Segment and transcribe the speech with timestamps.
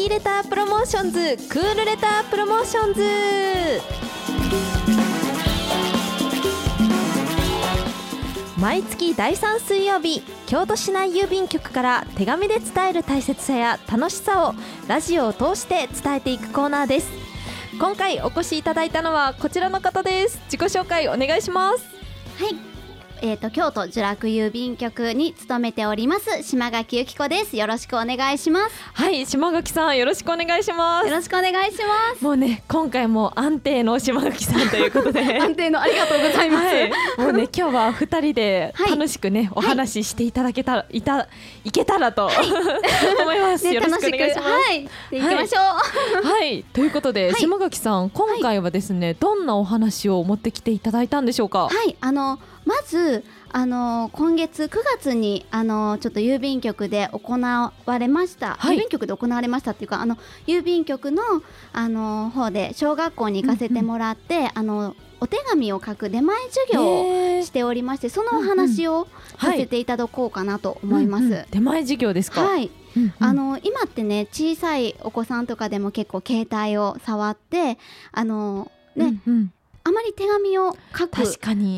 [0.00, 0.96] Funky letter promotions!
[0.96, 3.02] Cool letter promotions!。
[8.58, 14.54] 毎月第3水曜日京都市内郵便局から手紙で伝える大切さや楽しさを
[14.88, 17.10] ラジオを通して伝えていくコーナーです。
[17.78, 20.40] 今回お越しいただいたのはこちらの方です。
[20.50, 21.84] 自己紹介お願いします。
[22.42, 22.69] はい
[23.22, 27.54] えーと、京都聚楽郵便局に勤めております島垣由紀子です。
[27.54, 28.74] よろしくお願いします。
[28.94, 31.06] はい島垣さんよろしくお願いします。
[31.06, 32.24] よろしくお願いします。
[32.24, 35.38] もうね今回も安定の島垣さん ということで。
[35.38, 41.28] 安定のありがとうございます、はい、もうね 今日は二人で楽しくね、はい、お話ししていただけたら、いた
[41.62, 42.36] いけたらと、はい、
[43.20, 44.48] 思います、ね、よろしくお願いします。
[44.48, 44.88] はい。
[45.10, 45.60] 行きましょ
[46.22, 46.26] う。
[46.26, 51.64] はい、ということで、島垣さん今回はですね、どんなお話を持ってきていただいたんでしょうか？
[51.64, 51.96] はい。
[52.00, 53.09] あのまず
[53.52, 61.22] あの今月9月にあのちょっと郵便局で行われました、はい、郵便局で行われましたっていうかあの郵便局の
[61.72, 69.06] あの方で小学校に行かせてもらって、うんうん、あのお手紙を書く出前授業をしておりましてそのお話を
[69.38, 71.24] させていただこうかなと思います。
[71.24, 72.42] うんうん、出前授業ですか？
[72.42, 77.76] はい、うんうん、あの今ってね小さいお子さんとかでも結構携帯を触って
[78.12, 81.22] あのね、うんうんあまり手紙を書く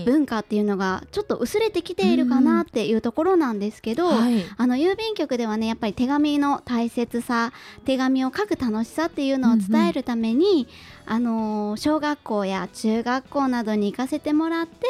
[0.04, 4.16] 文化っていうのがちょっと薄れてきているかなっていうところなんですけど、うん。
[4.16, 7.52] はい、あの郵便局ではねやっぱり手紙の大切さ
[7.84, 10.68] 手紙を書く楽しさっていうのを伝えるために、
[11.06, 14.86] あの小学校や中学校などに行かせてもらって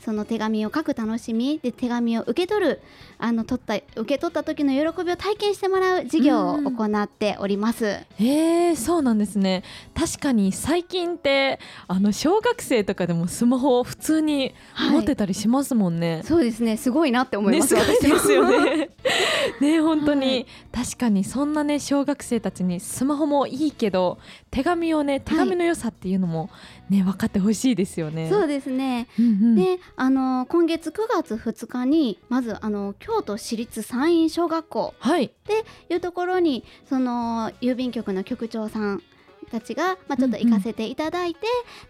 [0.00, 2.80] その手紙を書く楽しみで手紙を受け取る
[3.18, 7.86] あの取った受け取った時の喜びを体験してもらう授業を行っております。
[7.86, 9.64] へえそうなんですね。
[9.94, 14.54] 確かに最近ってあの小学生とかでもスマホを普通に
[14.90, 16.14] 持ってたりしますもんね。
[16.14, 17.74] はい、そうですねすごいなって思います。
[17.74, 18.90] ね、ですよね。
[19.60, 24.18] ね本当に、はい、確かにそんなね小学生たちにスマホもいいけど
[24.50, 26.50] 手紙をね手紙の良さっていうのも
[26.90, 28.30] ね、分かってほしいですよね。
[28.30, 29.08] そうですね。
[29.18, 39.02] うんうん、で、あの今月9月2日にまずあの京都市立山陰小学校っていうところに、はい、その郵便局の局長さん
[39.48, 41.40] たちがまあちょっと行かせていただいて、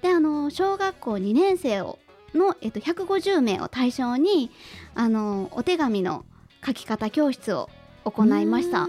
[0.03, 1.99] うんうん、であの小学校2年生を
[2.35, 4.51] のえっと150名を対象に
[4.95, 6.25] あのお手紙の
[6.65, 7.71] 書き方教室を
[8.05, 8.89] 行いました。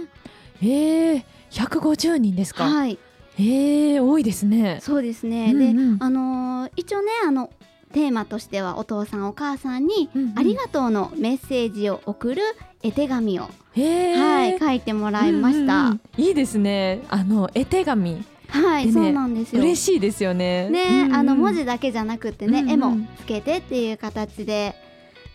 [0.61, 2.65] ええー、150人ですか？
[2.65, 2.97] はい。
[3.37, 4.79] ええー、多いですね。
[4.81, 5.53] そうですね。
[5.53, 7.49] うんうん、で、あのー、一応ねあの
[7.93, 12.41] テーマとしてはお父さんお母さんにありがとうのメッセージを送る
[12.83, 13.49] 絵手紙を、は
[14.45, 19.61] い書いてもらいました、うんうん、いいですねあの絵手紙はい、ね、そうなんですよ。
[19.61, 20.69] 嬉しいですよね。
[20.69, 24.75] ね、うんうん、あの文字だけじゃなくてね、うんうん、絵もつけてっていう形で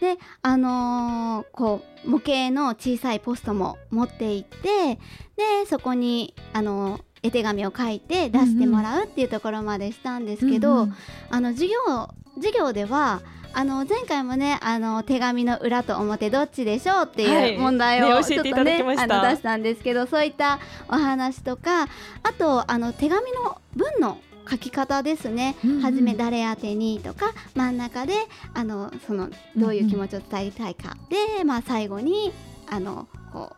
[0.00, 4.96] であのー、こう模型の小さいポストも持って行って
[5.36, 10.94] でそこにあのー絵手紙を書いて出してもらうっていうところまでしたんですけど、うんうん、
[11.30, 13.22] あの授業授業では
[13.56, 20.58] あの前回もねあの手紙の裏と表どっちでしょうっていう問題をちょっとね,、あの出したんですけどそういった
[20.88, 21.88] お話とかあ
[22.36, 24.18] とあの手紙の文の
[24.50, 28.14] 書き方ですね、うんうん、初め誰宛てにとか真ん中で
[28.52, 32.32] あのそのどういう気持ちを伝えたいか、うんうん、で、まあ、最後に
[32.68, 33.52] あのこ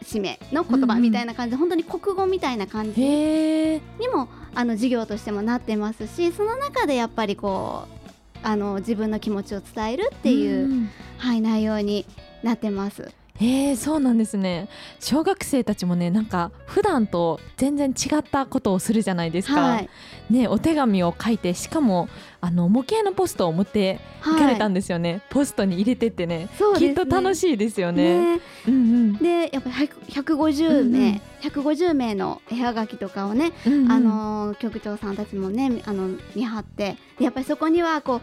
[0.00, 3.80] う締めの言葉みたいな感じで、うん、本当に国語みたいな感じに
[4.12, 8.03] もあの授業としてもなってますしその中でやっぱりこう
[8.44, 12.04] あの自分の気持ちを伝えるっていう、うん、はい、内容に
[12.42, 13.10] なってます。
[13.40, 14.68] えー、そうなんですね。
[15.00, 19.88] 小学生たちもねなんか普段と全然違ったことをするじゃないですか、はい、
[20.30, 22.08] ねお手紙を書いてしかも
[22.40, 28.36] あの模型のポストを持って行かれたんですよね、はい、ポストに入れてってね、ね、きっと楽しいですよね。
[28.36, 28.40] ね。
[28.68, 38.20] うんうん、でやっぱり150名、うんうん、150名の絵はがきとかをね、うんうん、あの局長さんたちもねあの見張ってやっぱりそこにはこう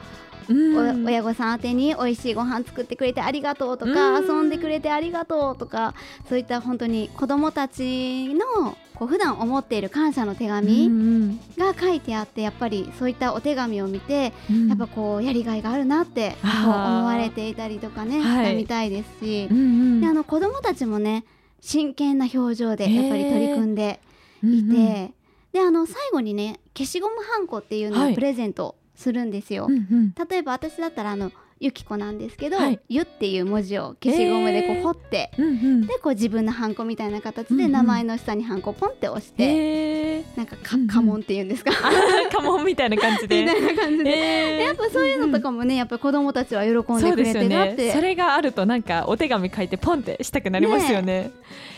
[0.49, 5.93] 親御さん宛てに美味しいご飯作ってくれてありがとうとか、遊んでくれてありがとうとか
[6.27, 14.33] そういった本当に子どもたちのこう普段思っている感謝の手紙が書いてあってやっぱりそういったお手紙を見て、
[14.67, 16.71] やっぱこうやりがいがあるなって思
[17.05, 21.25] われていたりとかね、したみたいですし、であの子どもたちもね
[21.61, 23.99] 真剣な表情でやっぱり取り組んで
[24.43, 25.11] いて、
[25.51, 29.65] であの最後にね消しゴムはんこっていうのをプレゼントするんですよ。
[29.67, 31.31] うんうん、例えば私だったらあの
[31.61, 35.43] ゆきこなんですけど、はい、ゆっていう文字を消しゴムでこう彫って、えー。
[35.43, 35.53] うんう
[35.83, 41.71] ん、でこう自分のハンコみたいな形で名前の下にハンコポンって押して、えー、なんかか家紋っていうんですか？
[41.71, 43.43] 家紋みたいな感じで。
[43.45, 51.31] みたいな感じで、えー、やっぱそういうのとかもねやっぱ子供たちは喜んでくれてなって、ね、それがあるとなんかお手紙書いてポンってしたくなりますよね、ね、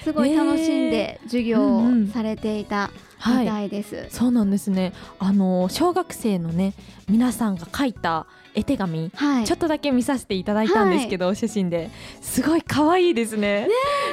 [0.05, 1.83] すごい楽しんで授業を
[2.13, 2.89] されていた、
[3.25, 4.93] みたいです、はい、そうなんですね。
[5.19, 6.73] あの小学生のね
[7.09, 11.89] 皆さんが書いた絵手紙、はい、ちょっとだけ見させていただいたんですけど、はい、写真で。
[12.21, 13.67] すごい可愛いですね。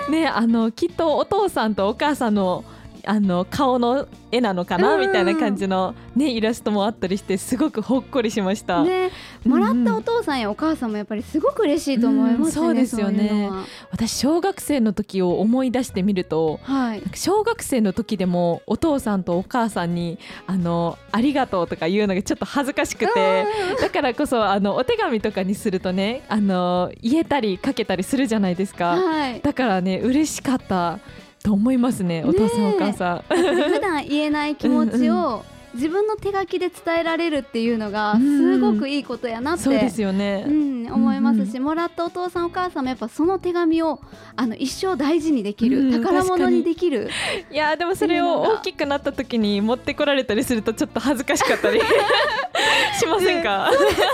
[0.09, 2.65] ねあのきっとお父さんとお母さんの
[3.07, 9.11] あの顔の絵なのかな、みたいな感じの、ね、イラストもあったりしてすごくほっこりしました、ね、
[9.45, 13.51] もらったお父さんやお母さんもやっぱりすごく嬉しいと思います、ねうん、そうですよね。
[13.91, 23.47] 私小学生の時を思い出してみると、はい、小学生の時でもお父さんとお母さんにあのありがとうとか言うのがちょっと恥ずかしくて
[23.81, 30.99] だからこそあのお手紙とかにするとねあの言えたり書けたりするじゃないですか、はい、だからね嬉しかった
[31.43, 33.23] と思いますねお父さんお母さん。
[33.29, 35.45] 普段言えない気持ちを
[35.75, 44.01] 自分の手書きで伝えられるっていうのがすごくいいことやなって、そうですよね、うん、思いますし、うんうん、もらったお父さんお母さんもやっぱその手紙を
[44.37, 47.11] あの一生大事にできる、うん、宝物にできる。
[47.51, 51.81] いやでもそれを大きくなった時に持ってこられたりするとちょっと恥ずかしかったり
[52.99, 53.77] しませんか、ね。
[53.77, 54.09] 恥ずか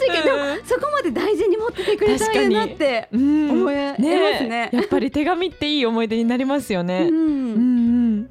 [0.00, 4.52] しいけど、うん、そこまで大事に持っててくれたらなって思いますね。
[4.52, 7.71] ね、やっぱり手紙っていい思い出になりますよね、うん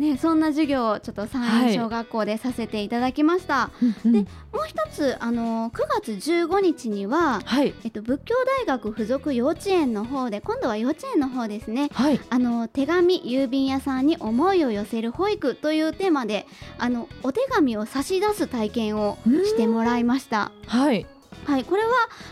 [0.01, 3.53] ね、そんな授業をちょっと山陰小学校でさせていただきました。
[3.53, 3.71] は
[4.03, 4.27] い、でもう
[4.67, 16.47] 一つあの9月15日には、はい、えっと、仏教大学附属幼稚園の方で今度は幼稚園の方ですね、はい、あの手紙郵便屋さんに思いを寄せる保育というテーマで
[16.79, 20.51] あのお手紙を差し出す体験をしてもらいました。
[20.65, 21.05] はい、
[21.45, 21.89] はい、これは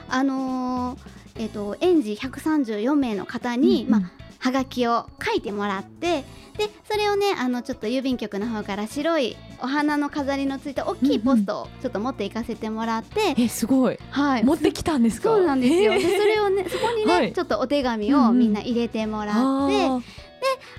[0.08, 1.00] あのー、
[1.44, 6.24] えっと、園児134名の方に、うんうん、まあはがきを書いてもらって
[6.58, 15.30] でそれをねあのちょっと郵便局の方から白いお花の飾りのついた大きいポストをちょっと持っていかせてもらって、うんうん、えすごい、はい、持ってきたんですか？
[15.30, 20.06] そうなんですよ、でそれをねそこにね、はい、ちょっとお手紙をみんな入れてもらって、うんうん、で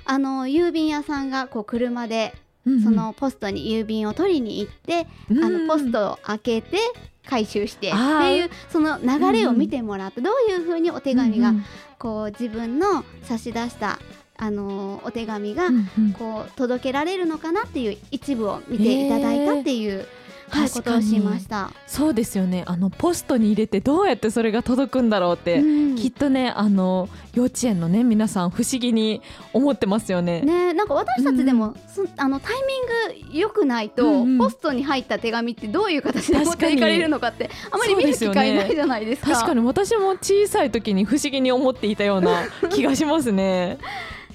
[0.05, 2.33] あの郵便屋さんがこう車で
[2.83, 6.77] そのポストに郵便を取りに行って、うん、あのポストを開けて
[7.27, 11.53] 回収してっていうその流れを見てもらって、どういうふうにお手紙が
[11.99, 13.99] こう自分の差し出した
[14.37, 15.69] あのお手紙が
[16.17, 20.07] こう届けられるのかなっていう一部を見ていただいたっていう。
[20.51, 22.63] はい、ことをしましたそうですよね。
[22.67, 29.21] あのポストに入れてどうやってそれが届くんだろうって、うん、きっとねあの幼稚園のね皆さん不思議に
[29.53, 30.41] 思ってますよね。
[30.41, 31.75] ねなんか私たちでも、うん、
[32.17, 39.27] あのタイミング良くないと、うんうん、ポストに入った手紙ってどういう形で持っていかれるのかってあまり見る機会ないじゃないですか。
[39.27, 43.77] すね、確かに私も小さい時に不思議に思っていたような 気がしますね。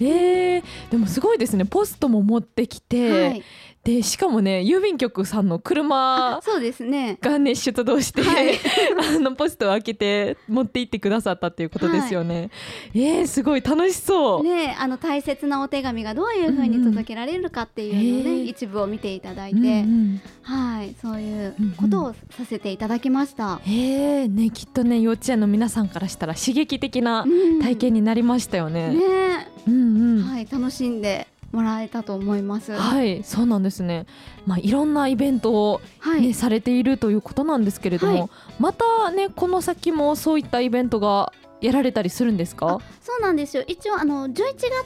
[0.00, 1.64] えー、でもすごいですね。
[1.64, 3.42] ポストも持ってきて、はい、
[3.86, 7.18] でしかもね郵便局さんの車そうですね。
[7.20, 8.58] がね出動して、はい、
[9.16, 12.50] あのポストを開けて持って行ってくださったっていうことですよね、
[12.92, 14.42] はい、えー、すごい楽しそう。
[14.42, 27.24] ねあの大切なお手紙がどういうふうに届けられるかっていうのね、うん、一部を見ていただいて、うんうん、はいそういうことをさせていただきました、うんうん、えー、ねきっとね幼稚園の皆さんからしたら刺激的な
[27.62, 32.72] 体験になりましたよね、うん、ね、うんうん、はい楽しんでもらえたと思います。
[32.72, 34.06] はいそうなんですね、
[34.46, 38.28] まあ、いろんなイベントをね、はい、されているということなんですけれども、はい、
[38.58, 41.32] またねこの先もそういったイベントが
[41.62, 42.80] やられたりするんですか？
[43.00, 43.64] そうなんですよ。
[43.66, 44.34] 一応あの11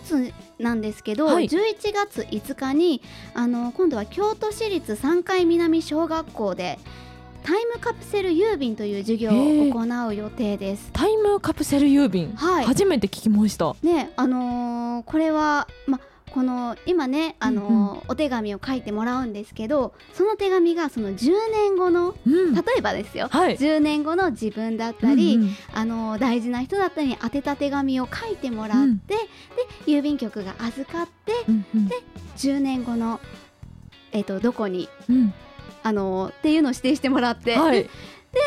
[0.04, 3.02] 月なんですけど、はい、11月5日に
[3.34, 6.78] あの今度は京都市立3階南小学校で
[7.42, 10.90] タイムカプセル郵便という授業を行う予定です。
[10.92, 13.75] タイムカプセル郵便、はい、初めて聞きました。
[13.82, 15.99] ねあのー、これはま
[16.32, 29.14] この今ねあの、うんうん、お手紙を書いてもらうんですけどその手紙がその10年後の、うん、例えばですよ、はい、10年後の自分だったり、うんうん、あの大事な人だったりに宛てた手紙を書いてもらって、うん、で
[29.87, 31.96] 郵便局が預かって、うんうん、で
[32.37, 33.20] 10年後の、
[34.12, 35.34] えーと、どこに、うん、
[35.82, 37.88] あのっていうのを指定してもらって、はい、
[38.32, 38.40] で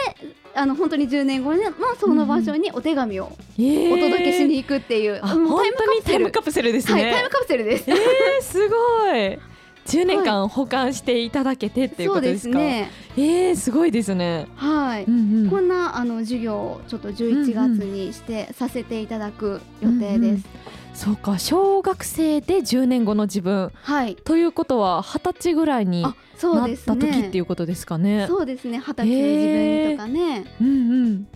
[0.55, 1.61] あの本当に10年後の
[1.99, 7.89] その場所にお手紙をお届けしに行くっていう、うん、本当にタイムカプセルですね、はい、タイムカプセルです。
[7.89, 8.75] えー、すご
[9.09, 9.39] い。
[9.85, 12.57] 10年間保管していただけてっていうことですか？
[12.57, 14.47] はい、ね、えー、すごいですね。
[14.55, 20.19] はい、うんうん、こんなあの授業をちょっと11月にしてさせていただく予定です。
[20.19, 20.43] うんうん。
[20.93, 26.05] そうか小学生で10年後の自分、はい、ということは二十歳ぐらいに
[26.55, 28.25] なった時っていうことですかね。
[28.27, 28.79] そうですね。
[28.79, 31.27] 二十歳の自分とかね、うんうん。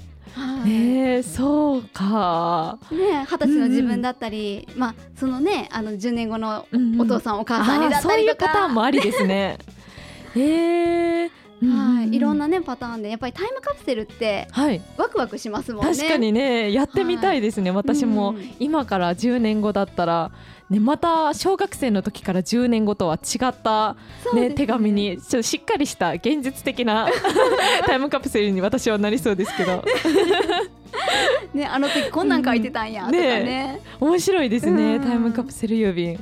[0.67, 2.77] えー、そうか。
[2.91, 6.65] ね二十歳の自分だったり、うん、まあそのねあの10年後の
[6.99, 8.13] お父さん、うん、お母さんにだったりとか。
[8.13, 9.57] そういうパターンもありですね。
[10.35, 11.06] えー、は
[12.17, 14.47] い、いろんなねパターンでやっぱりタイムカプセルって
[14.97, 15.95] ワクワクしますもんね。
[15.95, 20.31] 確かにねやってみたいですね、はい、私も、今から10年後だったら。
[20.69, 23.95] ね、また小学生の時から10年後とは違った
[24.33, 24.51] ね、ね。
[24.51, 27.07] 手紙にちょっとしっかりした現実的な
[27.87, 29.83] タイムカプセルに私はなりそうですけど。
[31.53, 33.43] ねあの時こんなん書いてたんや、とかね。
[33.43, 36.19] ね面白いですね、タイムカプセル郵便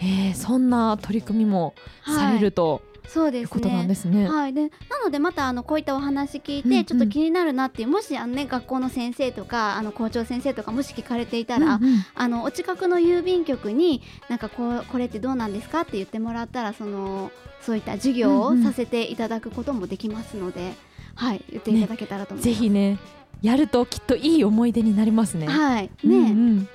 [0.00, 1.74] えー、そんな取り組みも
[2.06, 4.28] されると、はいそうです、ね、ことなんですね。
[4.28, 4.68] はい、でな
[5.02, 17.30] のでまたあのこういったお話聞いて、うんうん、ちょっと気になるなっていうもしあの、ね、学校の先生とかあの校長先生とかもし聞かれていたら、うんうん、あのお近くの郵便局になんかこうこれってどうなんですかって言ってもらったらその
[17.60, 20.74] そういった授業をさせていただくこともできますので、うんうん、
[21.14, 22.48] はい言っていただけたらと思います。
[22.48, 22.98] ね、ぜひね
[23.42, 25.46] やるときっといい思い出になりますね。
[25.46, 25.82] はい。
[25.82, 25.90] ね。
[26.02, 26.20] うんう
[26.60, 26.68] ん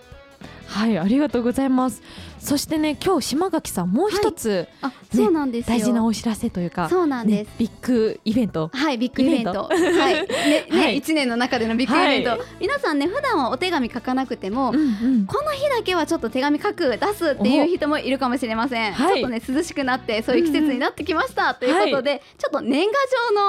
[0.69, 2.01] はいありがとうございます。
[2.39, 8.69] そしてね今日島垣さんもう一つ、はい、あそうなんです大事なお知らせというかそうなんです、ね、ビッグイベント。
[8.73, 9.63] はいビッグイベント。
[9.63, 10.27] はい。
[10.27, 14.79] ねね 一、年の中でのビッグイベント、はい、皆さんね普段はお手紙書かなくても、うんう
[15.23, 22.93] ん、この日だけはちょっと手紙書く出すっていう人もいるかもしれません、ちょっとね涼しくなってそういう季節になってきました、ということで、ちょっと年賀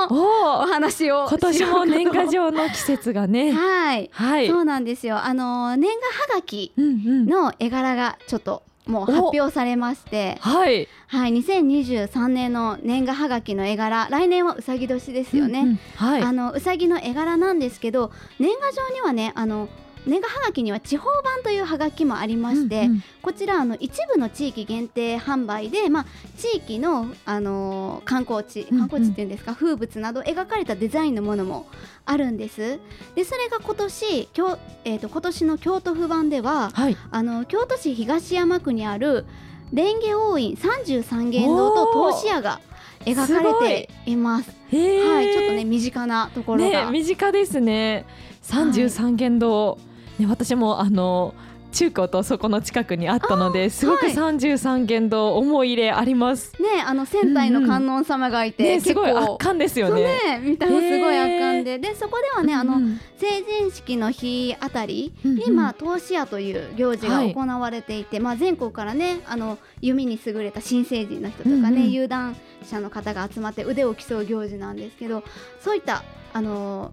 [0.08, 3.52] 状のお話を今年も年賀状の季節がね。
[3.54, 5.22] はい、はい、そうなんですよ。
[5.22, 6.72] あの年賀はがき
[7.10, 10.36] の絵柄がちょっともう発表されまして。
[10.40, 14.08] はい、はい、2023年の年賀はがきの絵柄。
[14.10, 19.68] 来年はうさぎ年ですよね、うんうん、はい、あのうさぎの絵柄なんですけど年賀状にはねあの
[20.07, 26.07] 年賀はがきには地方版というはがきもありまして、うんうん、こちらあの一部の地域限定販売で、まあ、
[26.38, 31.66] 地域の、あのー、観光地観光地っていうんですか、うんうん、風物など描かれたデザインのものも
[32.07, 32.78] あるんです。
[33.14, 39.26] でそれが今年きょ、えーと、今年の京都府版では、はい、あの京都市東山区にある
[39.71, 42.61] 蓮華王院三十三間堂と投資屋が
[43.04, 44.50] 描かれています。
[44.50, 48.07] すはい、ちょっとね身近なところが、ね、身近ですね。
[48.42, 49.89] 三十三間堂、はい
[50.20, 51.34] ね、私もあの
[51.72, 56.52] 中古とそこの近くにあったのですごく三十三間堂思い入れあります。
[56.60, 58.76] ねあの仙台の観音様がいて、うんうん。
[58.78, 60.02] ね、すごい圧巻ですよね。
[60.02, 75.22] ね見た目すごい圧巻で、でそこではねあの、うん、成人式の日あたりに、うんうん、まあ投資屋という行事が行われていて、はい、まあ全国からねあの弓に優れた新成人の人とかね、うんうん、有段者の方が集まって腕を競う行事なんですけど、
[75.60, 76.92] そういったあの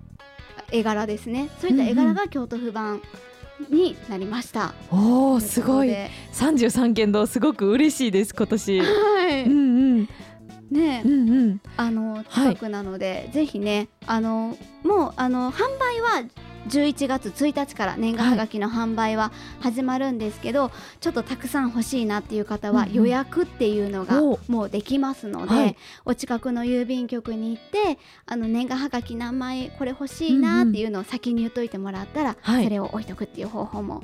[0.71, 3.01] 絵柄ですねそういった絵柄が京都府版
[3.69, 4.75] になりました。
[4.91, 5.91] うんうん、おおすごい
[6.31, 8.81] 三十三件堂すごく嬉しいです今年。
[8.81, 9.43] はい。
[9.45, 10.09] うんうん。
[10.69, 16.23] ね、うんうん、あの近くなので、はい、ぜひねあのもうあの販売は
[16.67, 34.01] 11月1日から年賀はがきの販売は始まるんですけど、はい、ちょっとたくさん欲しいなっていう方は予約っていうのがもうできますので、うんうん、お近くの郵便局に行ってあの年賀はがき何枚これ欲しいなっていうのを先に言っといてもらったら、うんうん、それを置いとくっていう方法も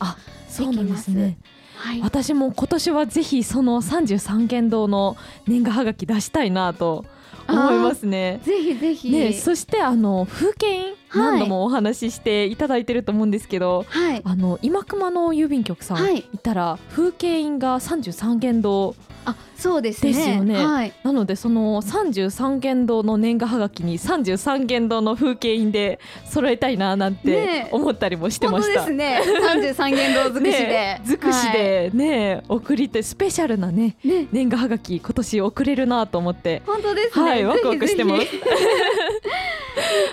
[0.58, 1.12] できます。
[1.12, 1.38] ね
[1.84, 7.04] はい、私も今年はぜひその33件堂の年賀はがき出したいなと
[7.50, 8.40] 思いますね。
[8.46, 9.12] ぜひぜひ。
[9.12, 20.14] ね、そしてあの風景印何度もお話ししていただいてると思うんですけど、はい、あの今熊の郵便局さん、はい、たら風景印が33件堂あそうですね。
[20.14, 29.40] ですよね、はい、なのでその33軒堂の年賀はがきに33軒堂の風景印で揃えたいななんて思ったりもしてました、ね、ですね。
[29.76, 36.62] 33軒堂尽くしで、 ね、尽くしでね、はい、送りてスペシャルなね、ね、年賀はがき今年送れるなと思って。
[36.66, 38.28] 本当ですね、はい、ワクワクしてます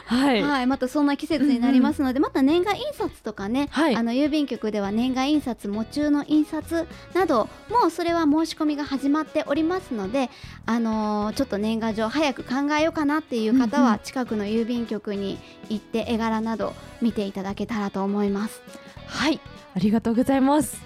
[0.07, 10.31] はい、はい、またそんな季節になりますので、うんうん、また年賀印刷とかね、はい、あの郵便局では年賀印刷喪中の印刷などもうそれは申し込みが始まっておりますので、
[10.67, 18.63] あのー、ちょっと年賀状早く考えようかなっていう方は近くの郵便局に行って絵柄など見ていただけたらと思います。
[19.07, 19.41] はい。
[19.75, 20.83] ありがとうございます。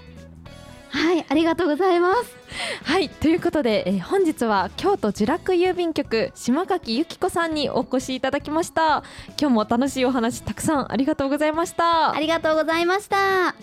[0.88, 1.26] はい。
[1.28, 2.43] ありがとうございます
[2.94, 9.02] はいということで、えー、本日は京都呪楽郵便局島垣由紀子さんにお越しいただきました。
[9.36, 12.14] 今日も楽しいお話たくさんありがとうございました。
[12.14, 13.56] ありがとうございました。